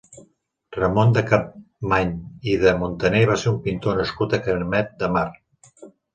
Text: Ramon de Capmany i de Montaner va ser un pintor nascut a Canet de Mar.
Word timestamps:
Ramon 0.77 1.11
de 1.17 1.21
Capmany 1.31 2.13
i 2.55 2.57
de 2.65 2.73
Montaner 2.81 3.23
va 3.33 3.37
ser 3.43 3.51
un 3.53 3.61
pintor 3.69 4.01
nascut 4.01 4.35
a 4.35 4.43
Canet 4.49 4.93
de 5.05 5.13
Mar. 5.21 5.27